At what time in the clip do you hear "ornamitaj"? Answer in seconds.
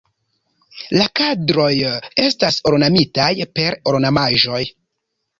2.71-3.27